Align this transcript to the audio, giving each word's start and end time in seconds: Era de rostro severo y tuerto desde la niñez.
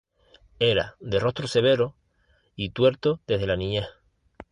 Era 0.71 0.95
de 0.99 1.19
rostro 1.19 1.47
severo 1.47 1.95
y 2.55 2.71
tuerto 2.71 3.19
desde 3.27 3.45
la 3.45 3.55
niñez. 3.55 3.85